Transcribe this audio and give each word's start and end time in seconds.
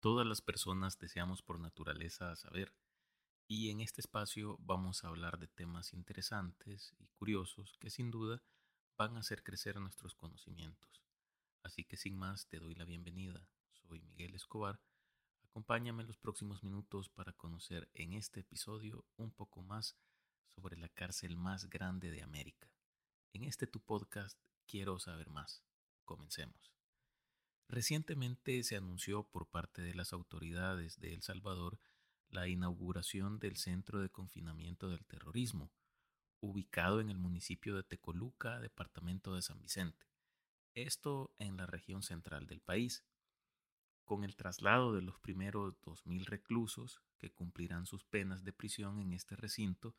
Todas 0.00 0.24
las 0.24 0.40
personas 0.40 0.96
deseamos 1.00 1.42
por 1.42 1.58
naturaleza 1.58 2.36
saber, 2.36 2.72
y 3.48 3.70
en 3.70 3.80
este 3.80 4.00
espacio 4.00 4.56
vamos 4.60 5.02
a 5.02 5.08
hablar 5.08 5.40
de 5.40 5.48
temas 5.48 5.92
interesantes 5.92 6.94
y 7.00 7.08
curiosos 7.08 7.76
que 7.80 7.90
sin 7.90 8.12
duda 8.12 8.40
van 8.96 9.16
a 9.16 9.20
hacer 9.20 9.42
crecer 9.42 9.80
nuestros 9.80 10.14
conocimientos. 10.14 11.02
Así 11.64 11.84
que 11.84 11.96
sin 11.96 12.16
más 12.16 12.46
te 12.46 12.60
doy 12.60 12.76
la 12.76 12.84
bienvenida. 12.84 13.48
Soy 13.72 14.00
Miguel 14.00 14.36
Escobar. 14.36 14.80
Acompáñame 15.42 16.04
los 16.04 16.16
próximos 16.16 16.62
minutos 16.62 17.08
para 17.08 17.32
conocer 17.32 17.90
en 17.94 18.12
este 18.12 18.40
episodio 18.40 19.04
un 19.16 19.32
poco 19.32 19.62
más 19.62 19.96
sobre 20.46 20.76
la 20.76 20.88
cárcel 20.90 21.36
más 21.36 21.68
grande 21.68 22.12
de 22.12 22.22
América. 22.22 22.70
En 23.32 23.42
este 23.42 23.66
tu 23.66 23.80
podcast 23.80 24.38
quiero 24.64 25.00
saber 25.00 25.28
más. 25.30 25.64
Comencemos. 26.04 26.77
Recientemente 27.68 28.62
se 28.64 28.76
anunció 28.76 29.24
por 29.24 29.46
parte 29.46 29.82
de 29.82 29.94
las 29.94 30.14
autoridades 30.14 30.98
de 31.00 31.12
El 31.12 31.22
Salvador 31.22 31.78
la 32.30 32.48
inauguración 32.48 33.38
del 33.38 33.56
Centro 33.56 34.00
de 34.00 34.08
Confinamiento 34.08 34.88
del 34.88 35.04
Terrorismo, 35.04 35.70
ubicado 36.40 37.00
en 37.00 37.10
el 37.10 37.18
municipio 37.18 37.76
de 37.76 37.82
Tecoluca, 37.82 38.58
departamento 38.60 39.34
de 39.34 39.42
San 39.42 39.60
Vicente, 39.60 40.06
esto 40.74 41.34
en 41.38 41.56
la 41.56 41.66
región 41.66 42.02
central 42.02 42.46
del 42.46 42.60
país. 42.60 43.04
Con 44.04 44.24
el 44.24 44.36
traslado 44.36 44.94
de 44.94 45.02
los 45.02 45.18
primeros 45.18 45.74
2.000 45.82 46.24
reclusos 46.24 47.02
que 47.18 47.30
cumplirán 47.30 47.84
sus 47.84 48.04
penas 48.04 48.44
de 48.44 48.54
prisión 48.54 48.98
en 49.00 49.12
este 49.12 49.36
recinto, 49.36 49.94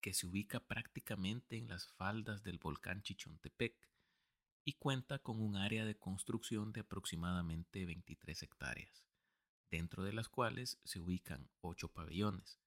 que 0.00 0.14
se 0.14 0.26
ubica 0.26 0.58
prácticamente 0.58 1.56
en 1.56 1.68
las 1.68 1.86
faldas 1.86 2.42
del 2.42 2.58
volcán 2.58 3.02
Chichontepec, 3.02 3.76
y 4.64 4.74
cuenta 4.74 5.18
con 5.18 5.40
un 5.40 5.56
área 5.56 5.84
de 5.84 5.96
construcción 5.96 6.72
de 6.72 6.80
aproximadamente 6.80 7.84
23 7.84 8.42
hectáreas, 8.42 9.04
dentro 9.70 10.04
de 10.04 10.12
las 10.12 10.28
cuales 10.28 10.80
se 10.84 11.00
ubican 11.00 11.50
8 11.60 11.88
pabellones, 11.88 12.60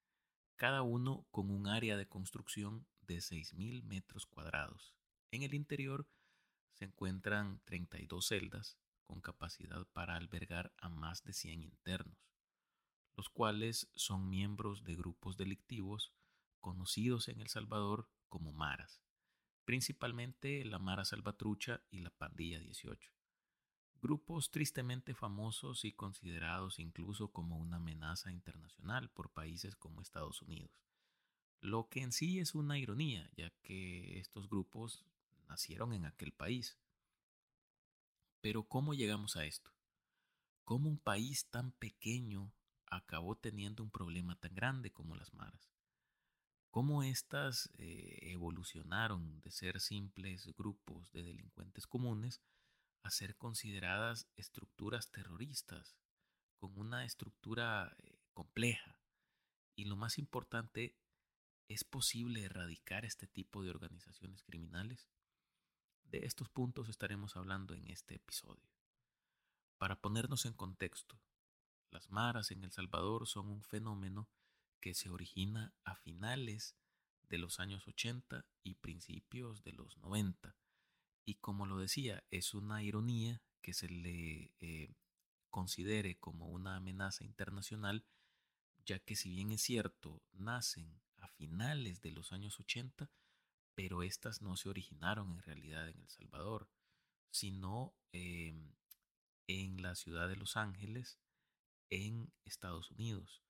cada 0.58 0.82
uno 0.82 1.26
con 1.32 1.50
un 1.50 1.68
área 1.68 1.96
de 1.96 2.08
construcción 2.08 2.86
de 3.02 3.18
6.000 3.18 3.84
metros 3.84 4.26
cuadrados. 4.26 4.96
En 5.32 5.44
el 5.44 5.54
interior 5.54 6.08
se 6.74 6.86
encuentran 6.86 7.62
32 7.64 8.28
celdas 8.28 8.78
con 9.06 9.22
capacidad 9.22 9.86
para 9.94 10.16
albergar 10.16 10.74
a 10.78 10.90
más 10.90 11.24
de 11.24 11.34
100 11.34 11.64
internos, 11.64 12.18
los 13.16 13.30
cuales 13.30 13.90
son 13.96 14.30
miembros 14.30 14.84
de 14.84 14.96
grupos 14.96 15.38
delictivos 15.38 16.14
conocidos 16.60 17.30
en 17.30 17.40
El 17.40 17.48
Salvador 17.48 18.10
como 18.28 18.52
maras 18.52 19.05
principalmente 19.66 20.64
la 20.64 20.80
Mara 20.80 21.04
Salvatrucha 21.04 21.82
y 21.90 22.00
la 22.00 22.12
Pandilla 22.12 22.60
18, 22.60 23.12
grupos 24.02 24.52
tristemente 24.52 25.16
famosos 25.16 25.84
y 25.84 25.92
considerados 25.92 26.80
incluso 26.80 27.30
como 27.30 27.58
una 27.58 27.78
amenaza 27.78 28.32
internacional 28.32 29.10
por 29.10 29.32
países 29.32 29.76
como 29.76 30.02
Estados 30.02 30.42
Unidos, 30.44 30.86
lo 31.62 31.90
que 31.90 32.02
en 32.02 32.12
sí 32.12 32.40
es 32.40 32.54
una 32.54 32.78
ironía, 32.78 33.30
ya 33.36 33.50
que 33.64 34.20
estos 34.20 34.48
grupos 34.48 35.04
nacieron 35.48 35.94
en 35.94 36.06
aquel 36.06 36.32
país. 36.32 36.78
Pero 38.42 38.64
¿cómo 38.64 38.94
llegamos 38.94 39.36
a 39.36 39.46
esto? 39.46 39.72
¿Cómo 40.64 40.90
un 40.90 41.00
país 41.00 41.50
tan 41.50 41.72
pequeño 41.72 42.54
acabó 42.86 43.36
teniendo 43.36 43.82
un 43.82 43.90
problema 43.90 44.36
tan 44.36 44.54
grande 44.54 44.92
como 44.92 45.16
las 45.16 45.34
maras? 45.34 45.72
Cómo 46.76 47.04
éstas 47.04 47.70
eh, 47.78 48.20
evolucionaron 48.24 49.40
de 49.40 49.50
ser 49.50 49.80
simples 49.80 50.54
grupos 50.58 51.10
de 51.14 51.24
delincuentes 51.24 51.88
comunes 51.88 52.42
a 53.02 53.12
ser 53.12 53.38
consideradas 53.38 54.28
estructuras 54.36 55.10
terroristas, 55.10 55.96
con 56.58 56.78
una 56.78 57.06
estructura 57.06 57.96
eh, 58.00 58.20
compleja. 58.34 59.00
Y 59.78 59.86
lo 59.86 59.96
más 59.96 60.18
importante, 60.18 60.98
¿es 61.70 61.86
posible 61.86 62.44
erradicar 62.44 63.06
este 63.06 63.26
tipo 63.26 63.64
de 63.64 63.70
organizaciones 63.70 64.44
criminales? 64.44 65.08
De 66.04 66.26
estos 66.26 66.50
puntos 66.50 66.90
estaremos 66.90 67.38
hablando 67.38 67.74
en 67.74 67.88
este 67.88 68.16
episodio. 68.16 68.70
Para 69.78 69.96
ponernos 69.96 70.44
en 70.44 70.54
contexto, 70.54 71.22
las 71.90 72.12
maras 72.12 72.52
en 72.52 72.66
El 72.66 72.74
Salvador 72.74 73.28
son 73.28 73.48
un 73.48 73.64
fenómeno 73.64 74.28
que 74.80 74.94
se 74.94 75.10
origina 75.10 75.74
a 75.84 75.96
finales 75.96 76.76
de 77.30 77.38
los 77.38 77.60
años 77.60 77.88
80 77.88 78.46
y 78.64 78.76
principios 78.76 79.64
de 79.64 79.72
los 79.72 79.98
90. 79.98 80.56
Y 81.26 81.36
como 81.36 81.66
lo 81.66 81.78
decía, 81.78 82.24
es 82.32 82.54
una 82.54 82.84
ironía 82.84 83.42
que 83.62 83.74
se 83.74 83.90
le 83.90 84.54
eh, 84.60 84.94
considere 85.50 86.18
como 86.18 86.50
una 86.50 86.76
amenaza 86.76 87.24
internacional, 87.24 88.06
ya 88.86 89.00
que 89.00 89.16
si 89.16 89.30
bien 89.30 89.52
es 89.52 89.62
cierto, 89.62 90.22
nacen 90.34 91.02
a 91.18 91.28
finales 91.30 92.02
de 92.02 92.12
los 92.12 92.32
años 92.32 92.60
80, 92.60 93.10
pero 93.74 94.04
estas 94.04 94.42
no 94.42 94.56
se 94.56 94.70
originaron 94.70 95.32
en 95.32 95.44
realidad 95.44 95.90
en 95.90 96.00
El 96.00 96.10
Salvador, 96.10 96.70
sino 97.32 97.96
em, 98.12 98.76
en 99.48 99.82
la 99.82 99.96
ciudad 99.96 100.30
de 100.30 100.36
Los 100.36 100.58
Ángeles, 100.58 101.20
en 101.90 102.32
Estados 102.46 102.92
Unidos 102.92 103.45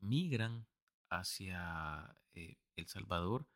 migran 0.00 0.66
hacia 1.08 2.16
eh, 2.34 2.56
El 2.76 2.88
Salvador 2.88 3.46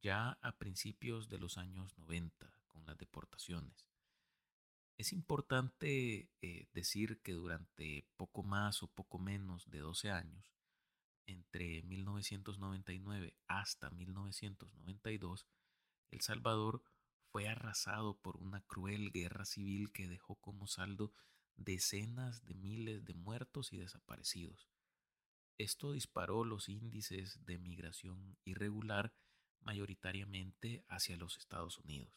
ya 0.00 0.38
a 0.42 0.52
principios 0.58 1.28
de 1.28 1.38
los 1.38 1.58
años 1.58 1.96
90 1.98 2.52
con 2.68 2.86
las 2.86 2.96
deportaciones. 2.98 3.86
Es 4.98 5.12
importante 5.12 6.30
eh, 6.40 6.68
decir 6.72 7.20
que 7.22 7.32
durante 7.32 8.06
poco 8.16 8.42
más 8.42 8.82
o 8.82 8.88
poco 8.88 9.18
menos 9.18 9.68
de 9.70 9.80
12 9.80 10.10
años, 10.10 10.54
entre 11.26 11.82
1999 11.82 13.34
hasta 13.46 13.90
1992, 13.90 15.46
El 16.10 16.20
Salvador 16.20 16.82
fue 17.30 17.48
arrasado 17.48 18.16
por 18.16 18.36
una 18.38 18.62
cruel 18.62 19.10
guerra 19.10 19.44
civil 19.44 19.92
que 19.92 20.08
dejó 20.08 20.36
como 20.36 20.66
saldo 20.66 21.12
decenas 21.56 22.44
de 22.44 22.54
miles 22.54 23.04
de 23.04 23.14
muertos 23.14 23.72
y 23.72 23.78
desaparecidos. 23.78 24.68
Esto 25.58 25.92
disparó 25.92 26.44
los 26.44 26.68
índices 26.68 27.42
de 27.46 27.58
migración 27.58 28.36
irregular 28.44 29.14
mayoritariamente 29.60 30.84
hacia 30.86 31.16
los 31.16 31.38
Estados 31.38 31.78
Unidos. 31.78 32.12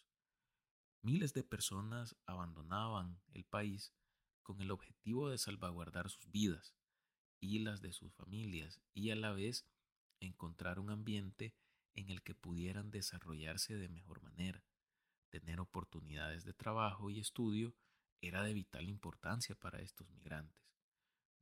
Miles 1.02 1.34
de 1.34 1.44
personas 1.44 2.18
abandonaban 2.26 3.22
el 3.34 3.46
país 3.46 3.94
con 4.44 4.60
el 4.60 4.72
objetivo 4.72 5.30
de 5.30 5.38
salvaguardar 5.38 6.10
sus 6.10 6.30
vidas 6.30 6.76
y 7.40 7.60
las 7.60 7.82
de 7.82 7.94
sus 7.94 8.14
familias 8.14 8.82
y 8.94 9.12
a 9.12 9.16
la 9.16 9.32
vez 9.32 9.66
encontrar 10.20 10.78
un 10.78 10.90
ambiente 10.90 11.56
en 11.94 12.10
el 12.10 12.22
que 12.22 12.36
pudieran 12.36 12.92
desarrollarse 12.92 13.78
de 13.78 13.88
mejor 13.88 14.22
manera. 14.22 14.66
Tener 15.30 15.62
oportunidades 15.62 16.44
de 16.44 16.54
trabajo 16.54 17.10
y 17.10 17.20
estudio 17.20 17.74
era 18.20 18.44
de 18.44 18.54
vital 18.54 18.90
importancia 18.90 19.56
para 19.56 19.80
estos 19.80 20.10
migrantes 20.10 20.69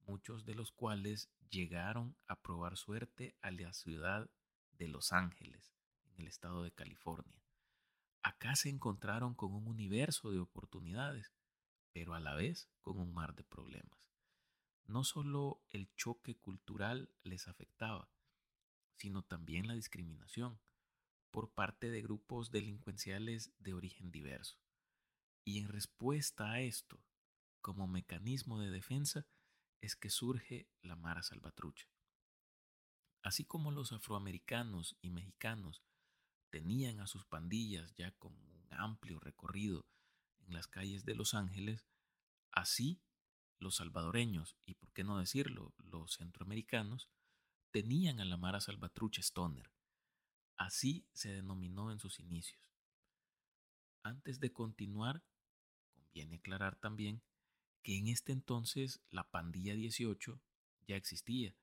muchos 0.08 0.46
de 0.46 0.56
los 0.56 0.72
cuales 0.72 1.30
llegaron 1.50 2.16
a 2.28 2.42
probar 2.42 2.78
suerte 2.78 3.36
a 3.42 3.52
la 3.52 3.74
ciudad 3.74 4.30
de 4.72 4.88
Los 4.88 5.12
Ángeles, 5.12 5.74
en 6.06 6.22
el 6.22 6.28
estado 6.28 6.64
de 6.64 6.72
California. 6.72 7.44
Acá 8.24 8.56
se 8.56 8.70
encontraron 8.70 9.36
con 9.36 9.54
un 9.54 9.68
universo 9.68 10.32
de 10.32 10.40
oportunidades, 10.40 11.34
pero 11.92 12.14
a 12.14 12.20
la 12.20 12.36
vez 12.36 12.70
con 12.82 13.00
un 13.00 13.14
mar 13.14 13.36
de 13.36 13.44
problemas. 13.44 14.00
No 14.86 15.04
solo 15.04 15.62
el 15.70 15.94
choque 15.96 16.38
cultural 16.38 17.10
les 17.24 17.48
afectaba, 17.48 18.10
sino 18.96 19.24
también 19.24 19.68
la 19.68 19.76
discriminación 19.76 20.60
por 21.32 21.52
parte 21.52 21.90
de 21.90 22.02
grupos 22.02 22.52
delincuenciales 22.52 23.52
de 23.60 23.74
origen 23.74 24.12
diverso. 24.12 24.58
Y 25.44 25.60
en 25.60 25.68
respuesta 25.68 26.52
a 26.52 26.62
esto, 26.62 27.04
como 27.62 27.88
mecanismo 27.88 28.60
de 28.60 28.72
defensa, 28.72 29.28
es 29.82 29.96
que 29.96 30.10
surge 30.10 30.68
la 30.82 30.96
Mara 30.96 31.24
Salvatrucha. 31.24 31.88
Así 33.24 33.46
como 33.46 33.72
los 33.72 33.92
afroamericanos 33.92 34.98
y 35.02 35.10
mexicanos 35.10 35.84
tenían 36.50 37.00
a 37.00 37.08
sus 37.08 37.26
pandillas 37.26 37.94
ya 37.96 38.12
con 38.12 38.34
un 38.34 38.68
amplio 38.72 39.20
recorrido 39.20 39.86
en 40.40 40.54
las 40.54 40.68
calles 40.68 41.06
de 41.06 41.16
Los 41.16 41.34
Ángeles, 41.34 41.86
así 42.52 43.02
los 43.60 43.76
salvadoreños 43.76 44.56
y, 44.66 44.76
por 44.76 44.92
qué 44.94 45.04
no 45.04 45.18
decirlo, 45.18 45.74
los 45.78 46.14
centroamericanos, 46.18 47.10
tenían 47.72 48.20
a 48.20 48.26
la 48.26 48.38
Mara 48.38 48.62
Salvatrucha 48.62 49.22
Stoner. 49.22 49.72
Así 50.56 51.06
se 51.14 51.32
denominó 51.32 51.92
en 51.92 52.00
sus 52.00 52.20
inicios. 52.20 52.62
Antes 54.04 54.40
de 54.40 54.54
continuar, 54.54 55.24
conviene 55.92 56.38
aclarar 56.38 56.76
también 56.78 57.22
que 57.88 57.96
en 57.96 58.10
este 58.10 58.34
entonces 58.34 59.00
la 59.12 59.32
pandilla 59.32 59.74
18 59.74 60.42
ya 60.90 60.98
existía, 60.98 61.56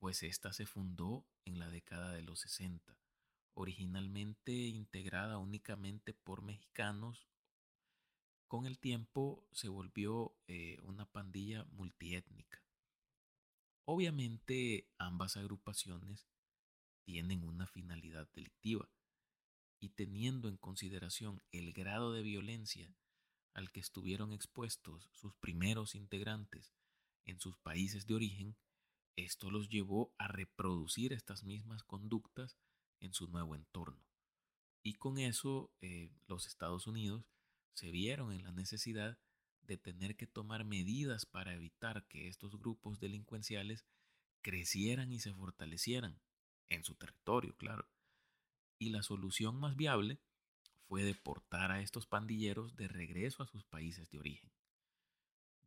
pues 0.00 0.24
ésta 0.24 0.52
se 0.52 0.66
fundó 0.66 1.24
en 1.44 1.60
la 1.60 1.70
década 1.70 2.10
de 2.10 2.22
los 2.22 2.40
60, 2.40 2.98
originalmente 3.54 4.50
integrada 4.52 5.38
únicamente 5.38 6.14
por 6.14 6.42
mexicanos 6.42 7.28
con 8.48 8.66
el 8.66 8.76
tiempo 8.80 9.46
se 9.52 9.68
volvió 9.68 10.34
eh, 10.48 10.80
una 10.82 11.06
pandilla 11.06 11.64
multiétnica. 11.70 12.60
Obviamente 13.84 14.90
ambas 14.98 15.36
agrupaciones 15.36 16.26
tienen 17.04 17.44
una 17.44 17.68
finalidad 17.68 18.28
delictiva 18.32 18.90
y 19.78 19.90
teniendo 19.90 20.48
en 20.48 20.56
consideración 20.56 21.40
el 21.52 21.72
grado 21.72 22.12
de 22.12 22.22
violencia 22.22 22.92
al 23.54 23.70
que 23.70 23.80
estuvieron 23.80 24.32
expuestos 24.32 25.10
sus 25.12 25.34
primeros 25.36 25.94
integrantes 25.94 26.72
en 27.24 27.38
sus 27.40 27.56
países 27.58 28.06
de 28.06 28.14
origen, 28.14 28.56
esto 29.16 29.50
los 29.50 29.68
llevó 29.68 30.14
a 30.18 30.28
reproducir 30.28 31.12
estas 31.12 31.44
mismas 31.44 31.82
conductas 31.82 32.56
en 33.00 33.12
su 33.12 33.28
nuevo 33.28 33.54
entorno. 33.54 34.02
Y 34.82 34.94
con 34.94 35.18
eso 35.18 35.70
eh, 35.80 36.10
los 36.26 36.46
Estados 36.46 36.86
Unidos 36.86 37.24
se 37.74 37.90
vieron 37.90 38.32
en 38.32 38.42
la 38.42 38.52
necesidad 38.52 39.18
de 39.62 39.76
tener 39.76 40.16
que 40.16 40.26
tomar 40.26 40.64
medidas 40.64 41.24
para 41.24 41.54
evitar 41.54 42.04
que 42.08 42.28
estos 42.28 42.58
grupos 42.58 42.98
delincuenciales 42.98 43.86
crecieran 44.40 45.12
y 45.12 45.20
se 45.20 45.32
fortalecieran 45.32 46.20
en 46.68 46.84
su 46.84 46.94
territorio, 46.94 47.54
claro. 47.56 47.86
Y 48.78 48.90
la 48.90 49.02
solución 49.02 49.56
más 49.56 49.76
viable 49.76 50.18
fue 50.88 51.04
deportar 51.04 51.70
a 51.70 51.80
estos 51.80 52.06
pandilleros 52.06 52.76
de 52.76 52.88
regreso 52.88 53.42
a 53.42 53.46
sus 53.46 53.64
países 53.64 54.10
de 54.10 54.18
origen. 54.18 54.50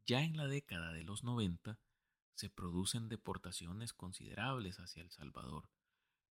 Ya 0.06 0.22
en 0.22 0.38
la 0.38 0.48
década 0.48 0.94
de 0.94 1.04
los 1.04 1.24
90 1.24 1.80
se 2.36 2.50
producen 2.50 3.10
deportaciones 3.10 3.94
considerables 3.94 4.80
hacia 4.80 5.02
El 5.02 5.10
Salvador, 5.10 5.70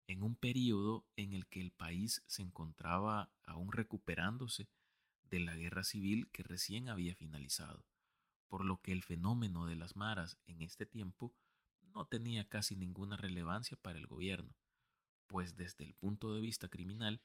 en 0.06 0.22
un 0.22 0.36
periodo 0.36 1.06
en 1.16 1.32
el 1.32 1.46
que 1.46 1.60
el 1.60 1.72
país 1.72 2.22
se 2.26 2.42
encontraba 2.42 3.32
aún 3.44 3.72
recuperándose 3.72 4.68
de 5.30 5.40
la 5.40 5.56
guerra 5.56 5.82
civil 5.82 6.28
que 6.30 6.42
recién 6.42 6.88
había 6.88 7.14
finalizado, 7.14 7.84
por 8.48 8.64
lo 8.64 8.80
que 8.80 8.92
el 8.92 9.02
fenómeno 9.02 9.66
de 9.66 9.76
las 9.76 9.96
maras 9.96 10.38
en 10.46 10.62
este 10.62 10.86
tiempo 10.86 11.34
no 11.94 12.06
tenía 12.06 12.48
casi 12.48 12.76
ninguna 12.76 13.16
relevancia 13.16 13.76
para 13.76 13.98
el 13.98 14.06
gobierno, 14.06 14.54
pues 15.26 15.56
desde 15.56 15.84
el 15.84 15.94
punto 15.94 16.34
de 16.34 16.40
vista 16.40 16.68
criminal, 16.68 17.22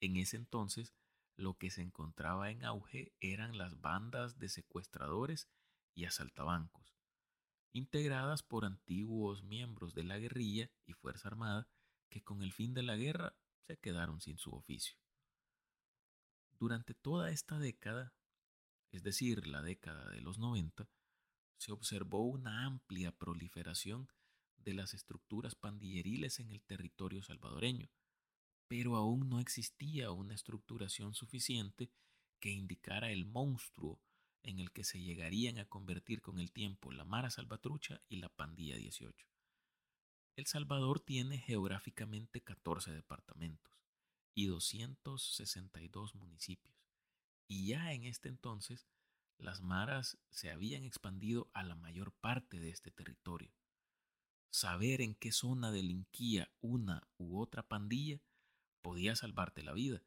en 0.00 0.16
ese 0.16 0.36
entonces 0.36 0.94
lo 1.36 1.54
que 1.54 1.70
se 1.70 1.82
encontraba 1.82 2.50
en 2.50 2.64
auge 2.64 3.12
eran 3.20 3.58
las 3.58 3.80
bandas 3.80 4.38
de 4.38 4.48
secuestradores 4.48 5.48
y 5.94 6.04
asaltabancos, 6.04 6.94
integradas 7.72 8.42
por 8.42 8.64
antiguos 8.64 9.42
miembros 9.42 9.94
de 9.94 10.04
la 10.04 10.18
guerrilla 10.18 10.70
y 10.86 10.92
Fuerza 10.92 11.28
Armada 11.28 11.68
que 12.08 12.22
con 12.22 12.42
el 12.42 12.52
fin 12.52 12.74
de 12.74 12.82
la 12.82 12.96
guerra 12.96 13.34
se 13.66 13.78
quedaron 13.78 14.20
sin 14.20 14.38
su 14.38 14.50
oficio. 14.50 14.98
Durante 16.58 16.94
toda 16.94 17.30
esta 17.30 17.58
década, 17.58 18.14
es 18.90 19.02
decir, 19.02 19.46
la 19.46 19.62
década 19.62 20.10
de 20.10 20.20
los 20.20 20.38
90, 20.38 20.88
se 21.56 21.72
observó 21.72 22.24
una 22.24 22.66
amplia 22.66 23.12
proliferación 23.12 24.08
de 24.58 24.74
las 24.74 24.94
estructuras 24.94 25.54
pandilleriles 25.54 26.38
en 26.38 26.50
el 26.50 26.62
territorio 26.62 27.22
salvadoreño, 27.22 27.88
pero 28.72 28.96
aún 28.96 29.28
no 29.28 29.38
existía 29.38 30.12
una 30.12 30.32
estructuración 30.32 31.12
suficiente 31.12 31.92
que 32.40 32.48
indicara 32.48 33.10
el 33.10 33.26
monstruo 33.26 34.00
en 34.42 34.60
el 34.60 34.72
que 34.72 34.82
se 34.82 34.98
llegarían 34.98 35.58
a 35.58 35.66
convertir 35.66 36.22
con 36.22 36.38
el 36.38 36.52
tiempo 36.52 36.90
la 36.90 37.04
Mara 37.04 37.28
Salvatrucha 37.28 38.00
y 38.08 38.16
la 38.16 38.30
Pandilla 38.30 38.76
18. 38.76 39.26
El 40.36 40.46
Salvador 40.46 41.00
tiene 41.00 41.36
geográficamente 41.36 42.40
14 42.40 42.92
departamentos 42.92 43.74
y 44.34 44.46
262 44.46 46.14
municipios, 46.14 46.74
y 47.48 47.66
ya 47.66 47.92
en 47.92 48.04
este 48.04 48.30
entonces 48.30 48.88
las 49.36 49.60
maras 49.60 50.16
se 50.30 50.50
habían 50.50 50.84
expandido 50.84 51.50
a 51.52 51.62
la 51.62 51.74
mayor 51.74 52.10
parte 52.10 52.58
de 52.58 52.70
este 52.70 52.90
territorio. 52.90 53.52
Saber 54.50 55.02
en 55.02 55.14
qué 55.14 55.30
zona 55.30 55.70
delinquía 55.70 56.50
una 56.62 57.06
u 57.18 57.38
otra 57.38 57.62
pandilla 57.62 58.22
podía 58.82 59.16
salvarte 59.16 59.62
la 59.62 59.72
vida, 59.72 60.02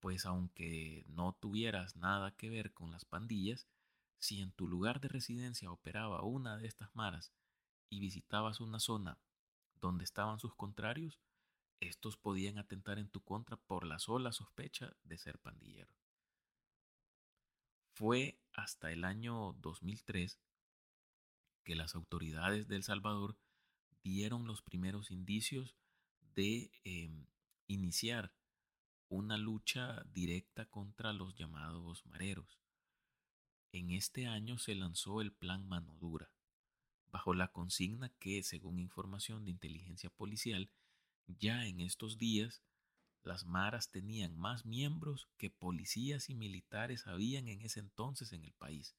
pues 0.00 0.24
aunque 0.26 1.04
no 1.08 1.34
tuvieras 1.34 1.96
nada 1.96 2.34
que 2.36 2.48
ver 2.48 2.72
con 2.72 2.90
las 2.90 3.04
pandillas, 3.04 3.66
si 4.18 4.40
en 4.40 4.52
tu 4.52 4.66
lugar 4.66 5.00
de 5.00 5.08
residencia 5.08 5.70
operaba 5.70 6.22
una 6.22 6.56
de 6.56 6.66
estas 6.66 6.94
maras 6.94 7.32
y 7.90 8.00
visitabas 8.00 8.60
una 8.60 8.80
zona 8.80 9.18
donde 9.74 10.04
estaban 10.04 10.38
sus 10.38 10.54
contrarios, 10.54 11.20
estos 11.80 12.16
podían 12.16 12.58
atentar 12.58 12.98
en 12.98 13.08
tu 13.08 13.20
contra 13.20 13.56
por 13.56 13.84
la 13.84 13.98
sola 13.98 14.32
sospecha 14.32 14.96
de 15.04 15.18
ser 15.18 15.38
pandillero. 15.38 15.92
Fue 17.94 18.38
hasta 18.52 18.92
el 18.92 19.04
año 19.04 19.54
2003 19.60 20.38
que 21.64 21.74
las 21.74 21.94
autoridades 21.94 22.68
de 22.68 22.76
El 22.76 22.82
Salvador 22.82 23.36
dieron 24.02 24.46
los 24.46 24.62
primeros 24.62 25.10
indicios 25.10 25.76
de 26.34 26.70
em, 26.84 27.26
iniciar 27.66 28.32
una 29.08 29.36
lucha 29.36 30.02
directa 30.12 30.66
contra 30.66 31.12
los 31.12 31.34
llamados 31.34 32.04
mareros. 32.06 32.58
En 33.72 33.90
este 33.90 34.26
año 34.26 34.58
se 34.58 34.74
lanzó 34.74 35.20
el 35.20 35.32
Plan 35.32 35.66
Mano 35.66 35.94
Dura, 35.96 36.30
bajo 37.10 37.34
la 37.34 37.48
consigna 37.48 38.08
que, 38.18 38.42
según 38.42 38.78
información 38.78 39.44
de 39.44 39.50
inteligencia 39.50 40.10
policial, 40.10 40.70
ya 41.26 41.66
en 41.66 41.80
estos 41.80 42.18
días 42.18 42.62
las 43.22 43.44
maras 43.44 43.90
tenían 43.90 44.36
más 44.36 44.64
miembros 44.64 45.28
que 45.36 45.50
policías 45.50 46.30
y 46.30 46.34
militares 46.34 47.06
habían 47.06 47.48
en 47.48 47.60
ese 47.62 47.80
entonces 47.80 48.32
en 48.32 48.44
el 48.44 48.52
país. 48.52 48.96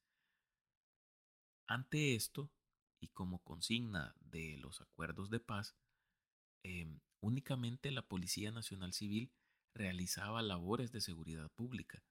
Ante 1.66 2.14
esto, 2.14 2.50
y 3.00 3.08
como 3.08 3.38
consigna 3.38 4.14
de 4.20 4.56
los 4.58 4.80
acuerdos 4.80 5.30
de 5.30 5.40
paz, 5.40 5.74
em, 6.62 7.00
únicamente 7.20 7.90
la 7.90 8.02
Policía 8.02 8.50
Nacional 8.50 8.92
Civil 8.92 9.32
realizaba 9.74 10.42
labores 10.42 10.92
de 10.92 11.00
seguridad 11.00 11.50
pública, 11.50 12.02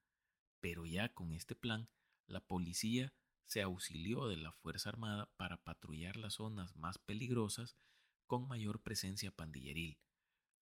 pero 0.59 0.85
ya 0.85 1.13
con 1.13 1.33
este 1.33 1.55
plan, 1.55 1.89
la 2.27 2.41
policía 2.41 3.13
se 3.45 3.61
auxilió 3.61 4.27
de 4.27 4.37
la 4.37 4.51
Fuerza 4.51 4.89
Armada 4.89 5.29
para 5.37 5.57
patrullar 5.57 6.17
las 6.17 6.35
zonas 6.35 6.75
más 6.75 6.97
peligrosas 6.97 7.77
con 8.25 8.47
mayor 8.47 8.81
presencia 8.81 9.31
pandilleril, 9.31 9.97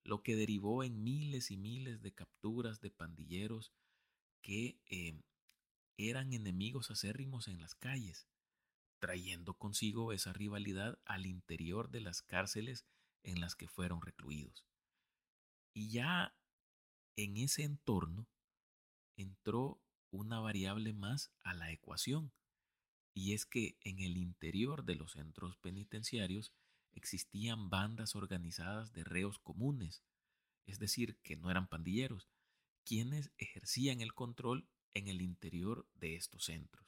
lo 0.04 0.22
que 0.22 0.36
derivó 0.36 0.84
en 0.84 1.04
miles 1.04 1.50
y 1.50 1.58
miles 1.58 2.02
de 2.02 2.14
capturas 2.14 2.80
de 2.80 2.92
pandilleros 2.92 3.74
que 4.42 4.80
eh, 4.86 5.20
eran 5.98 6.34
enemigos 6.34 6.92
acérrimos 6.92 7.48
en 7.48 7.60
las 7.60 7.74
calles, 7.74 8.28
trayendo 9.00 9.56
consigo 9.56 10.14
esa 10.14 10.34
rivalidad 10.34 11.00
al 11.06 11.26
interior 11.26 11.90
de 11.90 12.02
las 12.02 12.22
cárceles 12.22 12.86
en 13.26 13.42
las 13.42 13.56
que 13.56 13.68
fueron 13.68 14.02
recluidos. 14.02 14.66
Y 15.74 15.90
ya 15.90 16.36
en 17.18 17.38
ese 17.38 17.64
entorno 17.64 18.28
entró 19.18 19.82
una 20.12 20.40
variable 20.40 20.94
más 20.94 21.32
a 21.44 21.54
la 21.54 21.72
ecuación, 21.72 22.32
y 23.14 23.34
es 23.34 23.46
que 23.46 23.78
en 23.82 24.00
el 24.00 24.18
interior 24.18 24.86
de 24.86 24.96
los 24.96 25.14
centros 25.14 25.58
penitenciarios 25.58 26.54
existían 26.94 27.70
bandas 27.70 28.16
organizadas 28.16 28.94
de 28.94 29.04
reos 29.04 29.40
comunes, 29.40 30.04
es 30.66 30.80
decir, 30.80 31.18
que 31.22 31.36
no 31.36 31.52
eran 31.52 31.68
pandilleros, 31.68 32.30
quienes 32.86 33.32
ejercían 33.38 34.02
el 34.02 34.14
control 34.14 34.68
en 34.94 35.08
el 35.08 35.22
interior 35.22 35.88
de 35.96 36.16
estos 36.16 36.46
centros. 36.46 36.88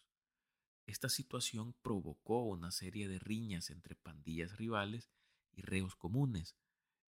Esta 0.86 1.10
situación 1.10 1.74
provocó 1.82 2.44
una 2.44 2.72
serie 2.72 3.10
de 3.10 3.20
riñas 3.20 3.70
entre 3.70 3.96
pandillas 3.96 4.56
rivales 4.56 5.10
y 5.58 5.64
reos 5.64 5.96
comunes 5.96 6.56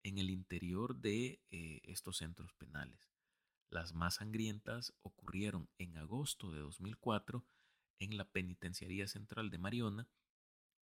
en 0.03 0.19
el 0.19 0.29
interior 0.29 0.95
de 0.95 1.41
eh, 1.49 1.81
estos 1.83 2.17
centros 2.17 2.53
penales. 2.53 3.09
Las 3.69 3.93
más 3.93 4.15
sangrientas 4.15 4.93
ocurrieron 5.01 5.67
en 5.79 5.97
agosto 5.97 6.51
de 6.51 6.59
2004 6.59 7.43
en 7.99 8.15
la 8.15 8.25
Penitenciaría 8.25 9.07
Central 9.07 9.49
de 9.49 9.57
Mariona, 9.57 10.07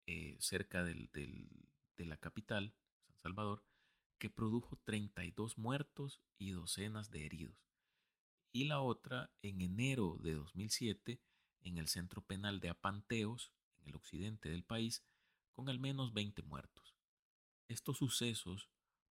eh, 0.07 0.37
cerca 0.39 0.85
del, 0.85 1.11
de 1.13 2.07
la 2.07 2.17
capital, 2.17 2.73
San 3.07 3.19
Salvador, 3.19 3.65
que 4.19 4.31
produjo 4.31 4.77
32 4.85 5.59
muertos 5.59 6.21
y 6.39 6.53
docenas 6.53 7.11
de 7.11 7.27
heridos. 7.27 7.67
Y 8.53 8.65
la 8.65 8.81
otra 8.81 9.31
en 9.43 9.61
enero 9.61 10.19
de 10.23 10.35
2007 10.35 11.21
en 11.63 11.79
el 11.79 11.89
centro 11.89 12.23
penal 12.23 12.61
de 12.61 12.69
Apanteos, 12.69 13.53
en 13.81 13.89
el 13.89 13.97
occidente 13.97 14.49
del 14.49 14.65
país, 14.65 15.05
con 15.53 15.69
al 15.69 15.79
menos 15.79 16.13
20 16.13 16.43
muertos. 16.43 17.00
Estos 17.71 17.99
sucesos 17.99 18.69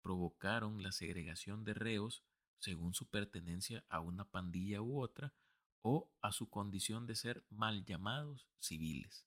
provocaron 0.03 0.83
la 0.83 0.91
segregación 0.91 1.63
de 1.63 1.74
reos 1.74 2.24
según 2.60 2.93
su 2.93 3.10
pertenencia 3.10 3.83
a 3.89 4.00
una 4.00 4.25
pandilla 4.25 4.79
u 4.79 5.01
otra 5.01 5.33
o 5.81 6.12
a 6.22 6.31
su 6.31 6.51
condición 6.51 7.07
de 7.07 7.15
ser 7.15 7.43
mal 7.50 7.83
llamados 7.83 8.48
civiles. 8.60 9.25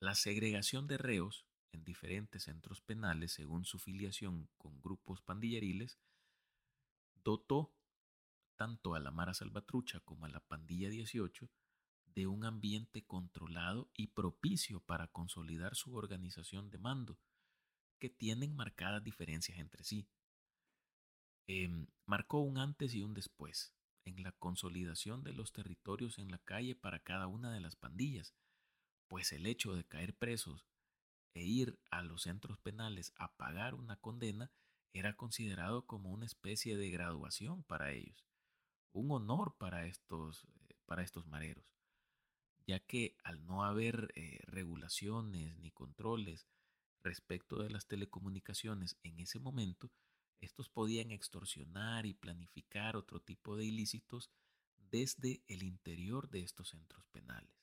La 0.00 0.14
segregación 0.14 0.86
de 0.86 0.98
reos 0.98 1.46
en 1.72 1.82
diferentes 1.82 2.42
centros 2.42 2.82
penales 2.82 3.32
según 3.32 3.64
su 3.64 3.78
filiación 3.78 4.50
con 4.58 4.78
grupos 4.82 5.22
pandilleriles, 5.22 5.98
dotó 7.24 7.72
tanto 8.56 8.94
a 8.94 9.00
la 9.00 9.12
Mara 9.12 9.32
Salvatrucha 9.32 10.00
como 10.00 10.26
a 10.26 10.28
la 10.28 10.40
Pandilla 10.40 10.90
18 10.90 11.48
de 12.04 12.26
un 12.26 12.44
ambiente 12.44 13.02
controlado 13.06 13.90
y 13.94 14.08
propicio 14.08 14.80
para 14.80 15.08
consolidar 15.08 15.74
su 15.74 15.96
organización 15.96 16.68
de 16.68 16.76
mando, 16.76 17.18
que 18.02 18.10
tienen 18.10 18.56
marcadas 18.56 19.04
diferencias 19.04 19.60
entre 19.60 19.84
sí. 19.84 20.08
Em, 21.46 21.86
marcó 22.04 22.40
un 22.40 22.58
antes 22.58 22.96
y 22.96 23.02
un 23.04 23.14
después 23.14 23.76
en 24.04 24.24
la 24.24 24.32
consolidación 24.32 25.22
de 25.22 25.32
los 25.32 25.52
territorios 25.52 26.18
en 26.18 26.32
la 26.32 26.38
calle 26.38 26.74
para 26.74 26.98
cada 26.98 27.28
una 27.28 27.52
de 27.52 27.60
las 27.60 27.76
pandillas, 27.76 28.34
pues 29.06 29.30
el 29.30 29.46
hecho 29.46 29.76
de 29.76 29.84
caer 29.84 30.16
presos 30.16 30.66
e 31.32 31.44
ir 31.44 31.78
a 31.92 32.02
los 32.02 32.22
centros 32.22 32.58
penales 32.58 33.12
a 33.14 33.36
pagar 33.36 33.76
una 33.76 33.94
condena 33.94 34.50
era 34.92 35.14
considerado 35.14 35.86
como 35.86 36.10
una 36.10 36.26
especie 36.26 36.76
de 36.76 36.90
graduación 36.90 37.62
para 37.62 37.92
ellos, 37.92 38.26
un 38.90 39.12
honor 39.12 39.54
para 39.58 39.86
estos, 39.86 40.42
eh, 40.42 40.74
para 40.86 41.04
estos 41.04 41.28
mareros, 41.28 41.72
ya 42.66 42.80
que 42.80 43.16
al 43.22 43.46
no 43.46 43.62
haber 43.62 44.12
eh, 44.16 44.40
regulaciones 44.42 45.56
ni 45.58 45.70
controles 45.70 46.48
respecto 47.02 47.62
de 47.62 47.70
las 47.70 47.86
telecomunicaciones 47.86 48.96
en 49.02 49.20
ese 49.20 49.38
momento, 49.38 49.90
estos 50.40 50.68
podían 50.68 51.10
extorsionar 51.10 52.06
y 52.06 52.14
planificar 52.14 52.96
otro 52.96 53.20
tipo 53.20 53.56
de 53.56 53.64
ilícitos 53.64 54.30
desde 54.76 55.42
el 55.46 55.62
interior 55.62 56.28
de 56.30 56.40
estos 56.40 56.70
centros 56.70 57.06
penales. 57.06 57.62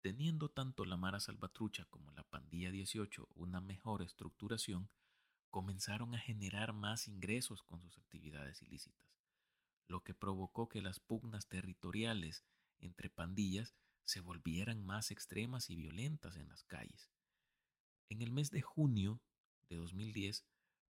Teniendo 0.00 0.48
tanto 0.48 0.84
la 0.84 0.96
Mara 0.96 1.20
Salvatrucha 1.20 1.84
como 1.86 2.12
la 2.12 2.22
Pandilla 2.24 2.70
18 2.70 3.28
una 3.34 3.60
mejor 3.60 4.02
estructuración, 4.02 4.88
comenzaron 5.50 6.14
a 6.14 6.18
generar 6.18 6.72
más 6.72 7.08
ingresos 7.08 7.62
con 7.62 7.80
sus 7.80 7.98
actividades 7.98 8.62
ilícitas, 8.62 9.10
lo 9.88 10.02
que 10.02 10.14
provocó 10.14 10.68
que 10.68 10.80
las 10.80 11.00
pugnas 11.00 11.48
territoriales 11.48 12.44
entre 12.78 13.10
pandillas 13.10 13.74
se 14.04 14.20
volvieran 14.20 14.84
más 14.84 15.10
extremas 15.10 15.70
y 15.70 15.76
violentas 15.76 16.36
en 16.36 16.48
las 16.48 16.62
calles. 16.64 17.10
En 18.08 18.22
el 18.22 18.30
mes 18.30 18.50
de 18.50 18.62
junio 18.62 19.20
de 19.68 19.76
2010 19.76 20.46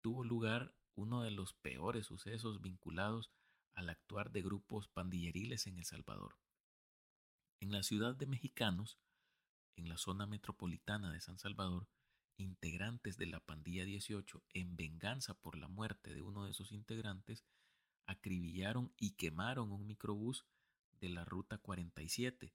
tuvo 0.01 0.24
lugar 0.24 0.74
uno 0.96 1.24
de 1.24 1.32
los 1.32 1.53
peores 1.53 2.06
sucesos 2.06 2.62
vinculados 2.62 3.32
al 3.74 3.89
actuar 3.89 4.32
de 4.32 4.41
grupos 4.41 4.88
pandilleriles 4.88 5.68
en 5.68 5.77
El 5.77 5.86
Salvador. 5.86 6.38
En 7.60 7.72
la 7.72 7.84
ciudad 7.84 8.15
de 8.15 8.27
Mexicanos, 8.27 8.98
en 9.75 9.89
la 9.89 9.98
zona 9.98 10.25
metropolitana 10.25 11.12
de 11.12 11.22
San 11.22 11.38
Salvador, 11.38 11.88
integrantes 12.38 13.18
de 13.18 13.27
la 13.27 13.39
pandilla 13.39 13.84
18, 13.84 14.44
en 14.53 14.75
venganza 14.75 15.34
por 15.34 15.58
la 15.58 15.68
muerte 15.68 16.13
de 16.13 16.22
uno 16.22 16.46
de 16.46 16.53
sus 16.53 16.72
integrantes, 16.72 17.44
acribillaron 18.06 18.94
y 18.98 19.12
quemaron 19.12 19.72
un 19.72 19.86
microbús 19.86 20.46
de 21.00 21.10
la 21.10 21.25
Ruta 21.25 21.58
47, 21.58 22.53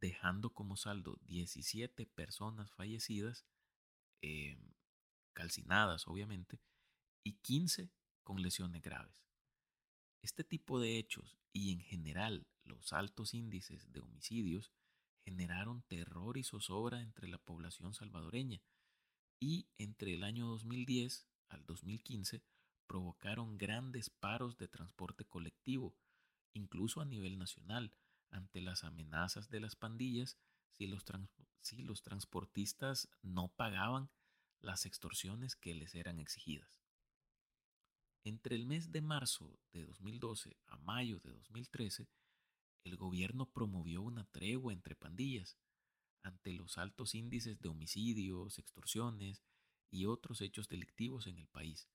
dejando 0.00 0.50
como 0.50 0.76
saldo 0.76 1.18
17 1.22 2.06
personas 2.06 2.72
fallecidas, 2.72 3.44
em, 4.22 4.58
calcinadas 5.32 6.06
obviamente, 6.08 6.60
y 7.22 7.34
15 7.34 7.90
con 8.22 8.40
lesiones 8.42 8.82
graves. 8.82 9.16
Este 10.22 10.44
tipo 10.44 10.80
de 10.80 10.98
hechos 10.98 11.38
y 11.52 11.72
en 11.72 11.80
general 11.80 12.46
los 12.64 12.92
altos 12.92 13.34
índices 13.34 13.92
de 13.92 14.00
homicidios 14.00 14.72
generaron 15.24 15.82
terror 15.82 16.36
y 16.36 16.44
zozobra 16.44 17.00
entre 17.00 17.28
la 17.28 17.38
población 17.38 17.94
salvadoreña 17.94 18.60
y 19.40 19.68
entre 19.78 20.14
el 20.14 20.24
año 20.24 20.46
2010 20.46 21.26
al 21.48 21.64
2015 21.66 22.42
provocaron 22.86 23.58
grandes 23.58 24.10
paros 24.10 24.56
de 24.56 24.68
transporte 24.68 25.24
colectivo, 25.24 25.96
incluso 26.52 27.00
a 27.00 27.04
nivel 27.04 27.38
nacional, 27.38 27.92
ante 28.30 28.60
las 28.60 28.84
amenazas 28.84 29.50
de 29.50 29.60
las 29.60 29.76
pandillas 29.76 30.36
si 30.76 30.86
los, 30.86 31.04
si 31.60 31.82
los 31.82 32.02
transportistas 32.02 33.08
no 33.22 33.48
pagaban 33.48 34.10
las 34.60 34.86
extorsiones 34.86 35.56
que 35.56 35.74
les 35.74 35.94
eran 35.94 36.18
exigidas. 36.18 36.82
Entre 38.24 38.56
el 38.56 38.66
mes 38.66 38.90
de 38.90 39.00
marzo 39.00 39.58
de 39.72 39.84
2012 39.84 40.56
a 40.66 40.76
mayo 40.78 41.20
de 41.20 41.30
2013, 41.30 42.08
el 42.84 42.96
gobierno 42.96 43.46
promovió 43.46 44.02
una 44.02 44.24
tregua 44.24 44.72
entre 44.72 44.96
pandillas 44.96 45.56
ante 46.22 46.52
los 46.52 46.76
altos 46.78 47.14
índices 47.14 47.60
de 47.60 47.68
homicidios, 47.68 48.58
extorsiones 48.58 49.44
y 49.90 50.06
otros 50.06 50.40
hechos 50.40 50.68
delictivos 50.68 51.26
en 51.28 51.38
el 51.38 51.46
país, 51.46 51.88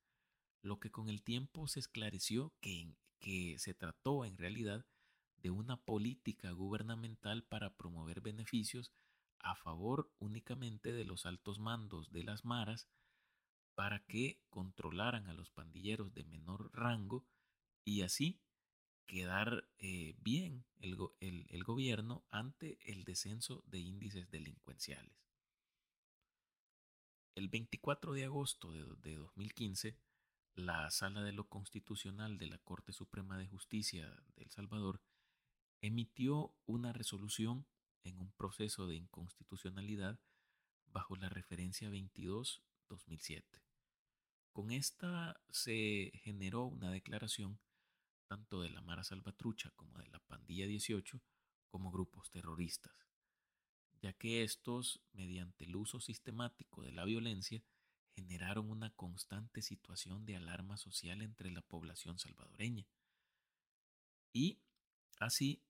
lo 0.61 0.79
que 0.79 0.89
con 0.89 1.09
el 1.09 1.21
tiempo 1.21 1.67
se 1.67 1.81
esclareció 1.81 2.53
que, 2.61 2.95
que 3.19 3.59
se 3.59 3.73
trató 3.73 4.23
en 4.23 4.37
realidad 4.37 4.85
de 5.41 5.49
una 5.49 5.77
política 5.77 6.51
gubernamental 6.51 7.43
para 7.43 7.73
promover 7.75 8.21
beneficios 8.21 8.91
a 9.39 9.55
favor 9.55 10.11
únicamente 10.19 10.91
de 10.91 11.05
los 11.05 11.25
altos 11.25 11.59
mandos 11.59 12.11
de 12.11 12.23
las 12.23 12.45
maras 12.45 12.87
para 13.75 14.03
que 14.05 14.39
controlaran 14.49 15.27
a 15.27 15.33
los 15.33 15.49
pandilleros 15.49 16.13
de 16.13 16.23
menor 16.25 16.71
rango 16.73 17.25
y 17.83 18.01
así 18.03 18.39
quedar 19.07 19.67
eh, 19.79 20.15
bien 20.19 20.63
el, 20.79 21.63
gobierno 21.63 22.23
ante 22.29 22.77
el 22.81 23.03
descenso 23.03 23.63
de 23.67 23.79
índices 23.79 24.29
delincuenciales. 24.29 25.13
El 27.35 27.49
24 27.49 28.13
de 28.13 28.25
agosto 28.25 28.71
de, 28.71 28.85
de 29.01 29.15
2015, 29.17 29.97
la 30.55 30.89
Sala 30.91 31.23
de 31.23 31.31
lo 31.31 31.47
Constitucional 31.47 32.37
de 32.37 32.47
la 32.47 32.57
Corte 32.59 32.93
Suprema 32.93 33.37
de 33.37 33.47
Justicia 33.47 34.07
de 34.35 34.43
El 34.43 34.51
Salvador 34.51 35.01
emitió 35.81 36.55
una 36.65 36.93
resolución 36.93 37.65
en 38.03 38.19
un 38.19 38.31
proceso 38.31 38.87
de 38.87 38.95
inconstitucionalidad 38.95 40.19
bajo 40.87 41.15
la 41.15 41.29
referencia 41.29 41.89
22-2007. 41.89 43.43
Con 44.51 44.71
esta 44.71 45.41
se 45.49 46.11
generó 46.23 46.65
una 46.65 46.91
declaración 46.91 47.59
tanto 48.27 48.61
de 48.61 48.69
la 48.69 48.81
Mara 48.81 49.03
Salvatrucha 49.03 49.71
como 49.71 49.97
de 49.97 50.07
la 50.07 50.19
Pandilla 50.19 50.67
18 50.67 51.21
como 51.69 51.91
grupos 51.91 52.29
terroristas, 52.31 52.93
ya 54.01 54.13
que 54.13 54.43
estos, 54.43 55.01
mediante 55.13 55.63
el 55.63 55.75
uso 55.75 55.99
sistemático 55.99 56.81
de 56.81 56.91
la 56.91 57.05
violencia, 57.05 57.63
generaron 58.13 58.69
una 58.69 58.89
constante 58.91 59.61
situación 59.61 60.25
de 60.25 60.35
alarma 60.35 60.77
social 60.77 61.21
entre 61.21 61.49
la 61.49 61.61
población 61.61 62.19
salvadoreña. 62.19 62.85
Y 64.33 64.59
así 65.19 65.63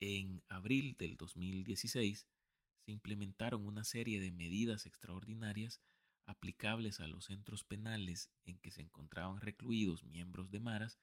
en 0.00 0.42
abril 0.48 0.96
del 0.98 1.16
2016 1.16 2.28
se 2.84 2.92
implementaron 2.92 3.66
una 3.66 3.84
serie 3.84 4.20
de 4.20 4.30
medidas 4.30 4.86
extraordinarias 4.86 5.80
aplicables 6.26 7.00
a 7.00 7.06
los 7.06 7.24
centros 7.26 7.64
penales 7.64 8.30
en 8.44 8.58
que 8.58 8.70
se 8.70 8.82
encontraban 8.82 9.40
recluidos 9.40 10.04
miembros 10.04 10.50
de 10.50 10.60
Maras 10.60 10.98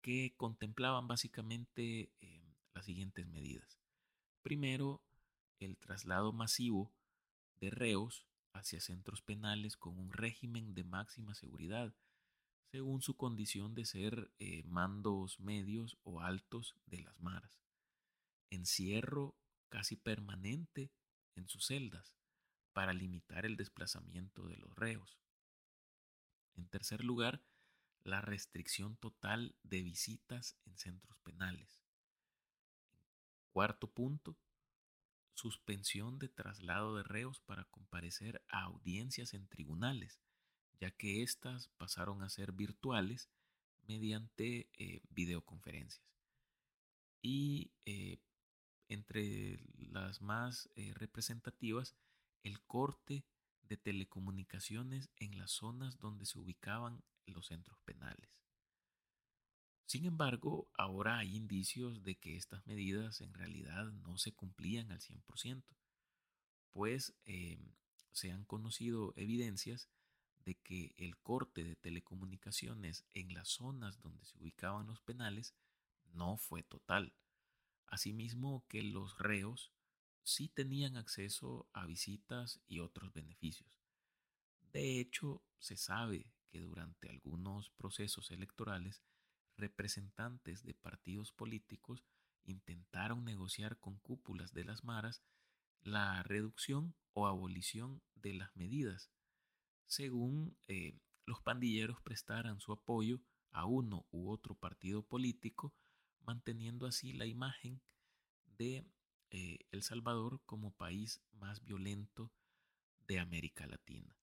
que 0.00 0.34
contemplaban 0.36 1.06
básicamente 1.06 2.12
eh, 2.20 2.54
las 2.74 2.84
siguientes 2.84 3.26
medidas. 3.26 3.78
Primero, 4.42 5.02
el 5.60 5.78
traslado 5.78 6.32
masivo 6.32 6.92
de 7.60 7.70
reos 7.70 8.26
hacia 8.52 8.80
centros 8.80 9.22
penales 9.22 9.76
con 9.76 9.98
un 9.98 10.12
régimen 10.12 10.74
de 10.74 10.84
máxima 10.84 11.34
seguridad, 11.34 11.94
según 12.70 13.00
su 13.00 13.16
condición 13.16 13.74
de 13.74 13.84
ser 13.84 14.30
eh, 14.38 14.62
mandos 14.64 15.40
medios 15.40 15.96
o 16.02 16.20
altos 16.20 16.76
de 16.86 17.00
las 17.00 17.18
maras 17.20 17.63
encierro 18.50 19.34
casi 19.68 19.96
permanente 19.96 20.90
en 21.34 21.48
sus 21.48 21.66
celdas 21.66 22.14
para 22.72 22.92
limitar 22.92 23.46
el 23.46 23.56
desplazamiento 23.56 24.46
de 24.46 24.56
los 24.56 24.74
reos. 24.76 25.18
En 26.56 26.68
tercer 26.68 27.04
lugar, 27.04 27.42
la 28.04 28.20
restricción 28.20 28.96
total 28.96 29.56
de 29.62 29.82
visitas 29.82 30.56
en 30.66 30.76
centros 30.76 31.18
penales. 31.18 31.80
Cuarto 33.50 33.88
punto, 33.88 34.36
suspensión 35.34 36.18
de 36.18 36.28
traslado 36.28 36.96
de 36.96 37.02
reos 37.02 37.40
para 37.40 37.64
comparecer 37.64 38.42
a 38.48 38.62
audiencias 38.62 39.34
en 39.34 39.46
tribunales, 39.48 40.20
ya 40.80 40.90
que 40.90 41.22
éstas 41.22 41.68
pasaron 41.76 42.22
a 42.22 42.28
ser 42.28 42.52
virtuales 42.52 43.30
mediante 43.86 44.68
eh, 44.74 45.02
videoconferencias. 45.10 46.04
Y 47.22 47.72
eh, 47.86 48.18
entre 48.94 49.60
las 49.76 50.22
más 50.22 50.70
eh, 50.76 50.92
representativas, 50.94 51.94
el 52.42 52.60
corte 52.62 53.24
de 53.62 53.76
telecomunicaciones 53.76 55.10
en 55.16 55.38
las 55.38 55.50
zonas 55.50 55.98
donde 55.98 56.26
se 56.26 56.38
ubicaban 56.38 57.02
los 57.26 57.46
centros 57.46 57.78
penales. 57.80 58.30
Sin 59.86 60.06
embargo, 60.06 60.70
ahora 60.76 61.18
hay 61.18 61.36
indicios 61.36 62.02
de 62.02 62.16
que 62.16 62.36
estas 62.36 62.66
medidas 62.66 63.20
en 63.20 63.34
realidad 63.34 63.92
no 63.92 64.16
se 64.18 64.32
cumplían 64.32 64.90
al 64.90 65.00
100%, 65.00 65.62
pues 66.72 67.14
em, 67.24 67.72
se 68.12 68.32
han 68.32 68.44
conocido 68.44 69.12
evidencias 69.16 69.88
de 70.44 70.54
que 70.56 70.94
el 70.96 71.16
corte 71.18 71.64
de 71.64 71.76
telecomunicaciones 71.76 73.04
en 73.14 73.34
las 73.34 73.48
zonas 73.48 74.00
donde 74.00 74.24
se 74.24 74.38
ubicaban 74.38 74.86
los 74.86 75.00
penales 75.00 75.54
no 76.12 76.36
fue 76.36 76.62
total. 76.62 77.12
Asimismo 77.86 78.64
que 78.68 78.82
los 78.82 79.18
reos 79.18 79.72
sí 80.22 80.48
tenían 80.48 80.96
acceso 80.96 81.68
a 81.72 81.86
visitas 81.86 82.60
y 82.66 82.80
otros 82.80 83.12
beneficios. 83.12 83.80
De 84.72 84.98
hecho, 84.98 85.42
se 85.58 85.76
sabe 85.76 86.32
que 86.48 86.60
durante 86.60 87.08
algunos 87.08 87.70
procesos 87.70 88.30
electorales, 88.30 89.02
representantes 89.56 90.64
de 90.64 90.74
partidos 90.74 91.32
políticos 91.32 92.04
intentaron 92.44 93.24
negociar 93.24 93.78
con 93.78 93.98
cúpulas 93.98 94.52
de 94.52 94.64
las 94.64 94.84
maras 94.84 95.22
la 95.82 96.22
reducción 96.22 96.94
o 97.12 97.26
abolición 97.26 98.02
de 98.14 98.34
las 98.34 98.54
medidas, 98.56 99.10
según 99.86 100.56
eh, 100.66 100.98
los 101.26 101.40
pandilleros 101.40 102.00
prestaran 102.00 102.60
su 102.60 102.72
apoyo 102.72 103.20
a 103.50 103.66
uno 103.66 104.06
u 104.10 104.30
otro 104.30 104.54
partido 104.54 105.02
político, 105.02 105.74
manteniendo 106.24 106.86
así 106.86 107.12
la 107.12 107.26
imagen 107.26 107.80
de 108.46 108.86
eh, 109.30 109.58
El 109.70 109.82
Salvador 109.82 110.40
como 110.46 110.72
país 110.72 111.20
más 111.32 111.62
violento 111.62 112.32
de 113.06 113.18
América 113.18 113.66
Latina. 113.66 114.16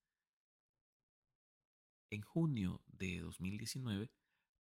En 2.10 2.22
junio 2.22 2.82
de 2.88 3.20
2019 3.20 4.12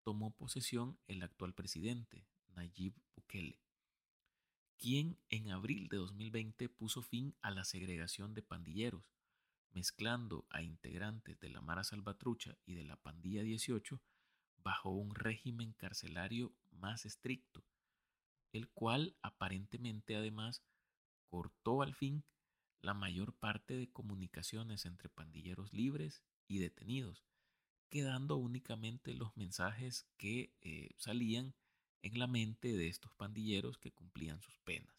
tomó 0.02 0.32
posesión 0.32 0.98
el 1.06 1.22
actual 1.22 1.54
presidente, 1.54 2.26
Nayib 2.48 2.94
Bukele, 3.14 3.60
quien 4.78 5.18
en 5.30 5.50
abril 5.50 5.88
de 5.88 5.96
2020 5.98 6.68
puso 6.68 7.02
fin 7.02 7.36
a 7.42 7.50
la 7.50 7.64
segregación 7.64 8.34
de 8.34 8.42
pandilleros, 8.42 9.04
mezclando 9.70 10.46
a 10.50 10.62
integrantes 10.62 11.38
de 11.38 11.50
la 11.50 11.60
Mara 11.60 11.84
Salvatrucha 11.84 12.56
y 12.64 12.74
de 12.74 12.84
la 12.84 12.96
Pandilla 12.96 13.42
18 13.42 14.00
bajo 14.66 14.90
un 14.90 15.14
régimen 15.14 15.74
carcelario 15.74 16.52
más 16.72 17.06
estricto, 17.06 17.62
el 18.50 18.68
cual 18.68 19.14
aparentemente 19.22 20.16
además 20.16 20.60
cortó 21.28 21.82
al 21.82 21.94
fin 21.94 22.24
la 22.80 22.92
mayor 22.92 23.32
parte 23.32 23.74
de 23.74 23.88
comunicaciones 23.92 24.84
entre 24.84 25.08
pandilleros 25.08 25.72
libres 25.72 26.24
y 26.48 26.58
detenidos, 26.58 27.24
quedando 27.90 28.38
únicamente 28.38 29.14
los 29.14 29.36
mensajes 29.36 30.08
que 30.16 30.52
eh, 30.62 30.90
salían 30.96 31.54
en 32.02 32.18
la 32.18 32.26
mente 32.26 32.76
de 32.76 32.88
estos 32.88 33.12
pandilleros 33.12 33.78
que 33.78 33.92
cumplían 33.92 34.40
sus 34.40 34.58
penas. 34.58 34.96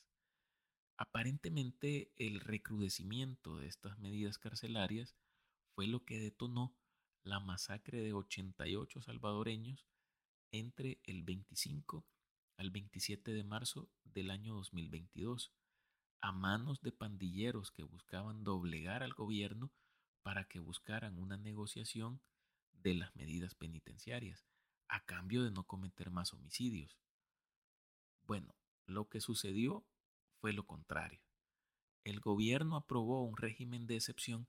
Aparentemente 0.96 2.14
el 2.16 2.40
recrudecimiento 2.40 3.58
de 3.58 3.68
estas 3.68 4.00
medidas 4.00 4.38
carcelarias 4.38 5.18
fue 5.76 5.88
lo 5.88 6.06
que 6.06 6.20
detonó 6.20 6.74
la 7.28 7.40
masacre 7.42 8.02
de 8.02 8.14
88 8.14 9.02
salvadoreños 9.02 9.86
entre 10.52 11.02
el 11.04 11.24
25 11.24 12.06
al 12.56 12.72
27 12.72 13.34
de 13.34 13.44
marzo 13.44 13.90
del 14.06 14.32
año 14.32 14.56
2022 14.56 15.52
a 16.22 16.32
manos 16.32 16.82
de 16.82 16.94
pandilleros 16.94 17.72
que 17.72 17.84
buscaban 17.84 18.46
doblegar 18.46 19.04
al 19.04 19.14
gobierno 19.14 19.72
para 20.24 20.46
que 20.46 20.60
buscaran 20.60 21.20
una 21.20 21.38
negociación 21.38 22.22
de 22.72 22.96
las 22.96 23.14
medidas 23.16 23.56
penitenciarias, 23.56 24.46
a 24.88 25.06
cambio 25.06 25.44
de 25.44 25.52
no 25.52 25.66
cometer 25.66 26.10
más 26.12 26.34
homicidios. 26.34 26.98
Bueno, 28.24 28.56
lo 28.86 29.10
que 29.10 29.20
sucedió 29.20 29.86
fue 30.40 30.54
lo 30.54 30.66
contrario. 30.66 31.22
El 32.06 32.22
gobierno 32.22 32.78
aprobó 32.78 33.24
un 33.24 33.36
régimen 33.36 33.86
de 33.86 33.96
excepción 33.96 34.48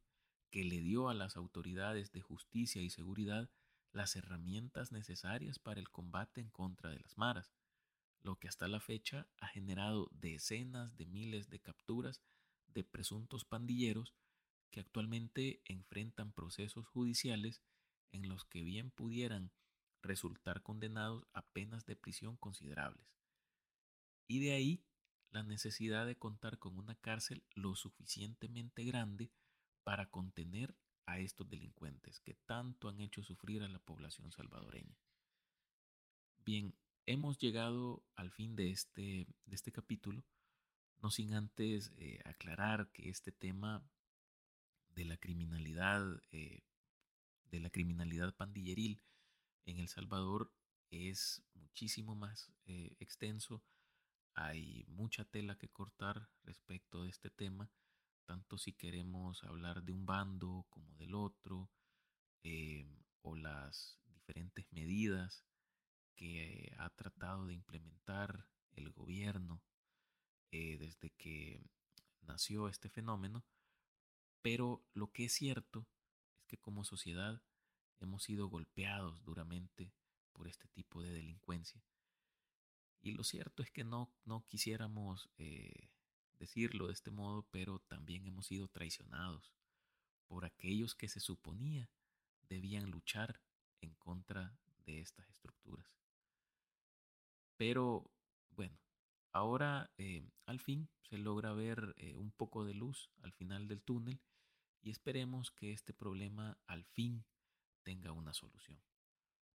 que 0.50 0.64
le 0.64 0.80
dio 0.80 1.08
a 1.08 1.14
las 1.14 1.36
autoridades 1.36 2.12
de 2.12 2.20
justicia 2.20 2.82
y 2.82 2.90
seguridad 2.90 3.50
las 3.92 4.16
herramientas 4.16 4.92
necesarias 4.92 5.58
para 5.58 5.80
el 5.80 5.90
combate 5.90 6.40
en 6.40 6.50
contra 6.50 6.90
de 6.90 7.00
las 7.00 7.16
maras, 7.16 7.52
lo 8.22 8.36
que 8.36 8.48
hasta 8.48 8.68
la 8.68 8.80
fecha 8.80 9.26
ha 9.38 9.48
generado 9.48 10.08
decenas 10.12 10.96
de 10.96 11.06
miles 11.06 11.48
de 11.48 11.60
capturas 11.60 12.22
de 12.66 12.84
presuntos 12.84 13.44
pandilleros 13.44 14.14
que 14.70 14.80
actualmente 14.80 15.62
enfrentan 15.64 16.32
procesos 16.32 16.86
judiciales 16.86 17.62
en 18.12 18.28
los 18.28 18.44
que 18.44 18.62
bien 18.62 18.90
pudieran 18.90 19.50
resultar 20.02 20.62
condenados 20.62 21.26
a 21.32 21.42
penas 21.42 21.86
de 21.86 21.96
prisión 21.96 22.36
considerables. 22.36 23.06
Y 24.26 24.40
de 24.40 24.52
ahí 24.52 24.84
la 25.30 25.42
necesidad 25.42 26.06
de 26.06 26.16
contar 26.16 26.58
con 26.58 26.78
una 26.78 26.94
cárcel 26.96 27.44
lo 27.54 27.74
suficientemente 27.76 28.84
grande 28.84 29.30
para 29.88 30.10
contener 30.10 30.76
a 31.06 31.18
estos 31.18 31.48
delincuentes 31.48 32.20
que 32.20 32.34
tanto 32.34 32.90
han 32.90 33.00
hecho 33.00 33.22
sufrir 33.22 33.62
a 33.62 33.68
la 33.68 33.78
población 33.78 34.30
salvadoreña. 34.30 35.00
Bien, 36.44 36.74
hemos 37.06 37.38
llegado 37.38 38.04
al 38.14 38.30
fin 38.30 38.54
de 38.54 38.70
este, 38.70 39.26
de 39.46 39.54
este 39.56 39.72
capítulo, 39.72 40.26
no 41.00 41.10
sin 41.10 41.32
antes 41.32 41.90
eh, 41.96 42.20
aclarar 42.26 42.92
que 42.92 43.08
este 43.08 43.32
tema 43.32 43.82
de 44.90 45.06
la 45.06 45.16
criminalidad 45.16 46.04
eh, 46.32 46.66
de 47.46 47.60
la 47.60 47.70
criminalidad 47.70 48.36
pandilleril 48.36 49.00
en 49.64 49.78
El 49.78 49.88
Salvador 49.88 50.52
es 50.90 51.42
muchísimo 51.54 52.14
más 52.14 52.52
eh, 52.66 52.94
extenso. 53.00 53.64
Hay 54.34 54.84
mucha 54.86 55.24
tela 55.24 55.56
que 55.56 55.70
cortar 55.70 56.28
respecto 56.42 57.04
de 57.04 57.08
este 57.08 57.30
tema, 57.30 57.70
tanto 58.28 58.58
si 58.58 58.74
queremos 58.74 59.42
hablar 59.44 59.82
de 59.82 59.90
un 59.90 60.04
bando 60.04 60.66
como 60.68 60.94
del 60.96 61.14
otro, 61.14 61.70
eh, 62.42 62.86
o 63.22 63.34
las 63.34 63.98
diferentes 64.04 64.70
medidas 64.70 65.46
que 66.14 66.74
ha 66.76 66.90
tratado 66.90 67.46
de 67.46 67.54
implementar 67.54 68.46
el 68.72 68.90
gobierno 68.90 69.62
eh, 70.50 70.76
desde 70.76 71.08
que 71.16 71.62
nació 72.20 72.68
este 72.68 72.90
fenómeno. 72.90 73.46
Pero 74.42 74.84
lo 74.92 75.10
que 75.10 75.24
es 75.24 75.32
cierto 75.32 75.86
que 76.46 76.58
como 76.58 76.84
sociedad 76.84 77.42
hemos 77.98 78.24
sido 78.24 78.48
golpeados 78.48 79.24
duramente 79.24 79.94
por 80.34 80.48
este 80.48 80.68
tipo 80.68 81.00
de 81.00 81.12
delincuencia. 81.12 81.82
Y 83.00 83.12
lo 83.12 83.24
cierto 83.24 83.62
es 83.62 83.70
que 83.70 83.84
no, 83.84 84.12
no 84.26 84.44
quisiéramos 84.44 85.30
eh, 85.38 85.88
decirlo 86.38 86.86
de 86.86 86.92
este 86.92 87.10
modo, 87.10 87.46
pero 87.50 87.78
también 87.80 88.26
hemos 88.26 88.46
sido 88.46 88.68
traicionados 88.68 89.52
por 90.26 90.44
aquellos 90.44 90.94
que 90.94 91.08
se 91.08 91.20
suponía 91.20 91.90
debían 92.48 92.90
luchar 92.90 93.40
en 93.80 93.94
contra 93.94 94.56
de 94.84 95.00
estas 95.00 95.28
estructuras. 95.28 95.98
Pero 97.56 98.10
bueno, 98.50 98.78
ahora 99.32 99.90
eh, 99.98 100.22
al 100.46 100.60
fin 100.60 100.88
se 101.02 101.18
logra 101.18 101.52
ver 101.52 101.94
eh, 101.96 102.16
un 102.16 102.30
poco 102.30 102.64
de 102.64 102.74
luz 102.74 103.10
al 103.22 103.32
final 103.32 103.68
del 103.68 103.82
túnel 103.82 104.20
y 104.80 104.90
esperemos 104.90 105.50
que 105.50 105.72
este 105.72 105.92
problema 105.92 106.58
al 106.66 106.84
fin 106.84 107.24
tenga 107.82 108.12
una 108.12 108.32
solución. 108.32 108.80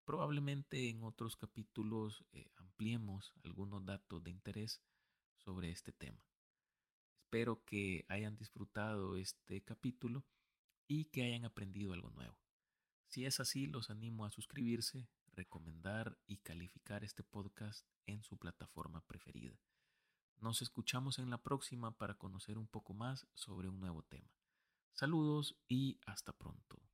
Probablemente 0.05 0.89
en 0.89 1.03
otros 1.03 1.37
capítulos 1.37 2.25
eh, 2.33 2.51
ampliemos 2.57 3.33
algunos 3.45 3.85
datos 3.85 4.23
de 4.25 4.31
interés 4.31 4.81
sobre 5.37 5.71
este 5.71 5.93
tema. 5.93 6.30
Espero 7.33 7.65
que 7.65 8.05
hayan 8.09 8.37
disfrutado 8.37 9.17
este 9.17 9.63
capítulo 9.63 10.25
y 10.89 11.05
que 11.05 11.23
hayan 11.23 11.45
aprendido 11.45 11.93
algo 11.93 12.11
nuevo. 12.11 12.37
Si 13.07 13.25
es 13.25 13.39
así, 13.39 13.69
los 13.69 13.89
animo 13.89 14.25
a 14.25 14.33
suscribirse, 14.33 15.09
recomendar 15.31 16.19
y 16.27 16.39
calificar 16.39 17.05
este 17.05 17.23
podcast 17.23 17.87
en 18.07 18.25
su 18.25 18.37
plataforma 18.37 19.07
preferida. 19.07 19.57
Nos 20.39 20.61
escuchamos 20.61 21.21
en 21.21 21.31
la 21.31 21.41
próxima 21.41 21.97
para 21.97 22.15
conocer 22.15 22.59
un 22.59 22.67
poco 22.67 22.95
más 22.95 23.29
sobre 23.35 23.69
un 23.69 23.79
nuevo 23.79 24.03
tema. 24.03 24.35
Saludos 24.93 25.57
y 25.69 26.01
hasta 26.07 26.33
pronto. 26.33 26.90